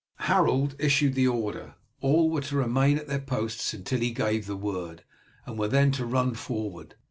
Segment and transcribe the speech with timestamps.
[0.21, 1.75] Harold issued the order.
[1.99, 5.03] All were to remain at their posts until he gave the word,
[5.45, 6.95] and were then to run forward.